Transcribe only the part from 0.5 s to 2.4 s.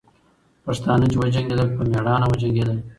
پښتانه چې وجنګېدل، په میړانه